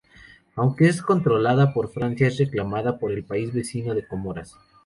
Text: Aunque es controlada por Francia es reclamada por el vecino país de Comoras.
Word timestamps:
Aunque 0.55 0.87
es 0.87 1.03
controlada 1.03 1.75
por 1.75 1.89
Francia 1.93 2.25
es 2.27 2.39
reclamada 2.39 2.97
por 2.97 3.11
el 3.11 3.21
vecino 3.21 3.53
país 3.53 3.85
de 4.01 4.07
Comoras. 4.07 4.57